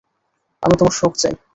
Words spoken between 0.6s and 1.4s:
আমি তোমার সুখ চাই।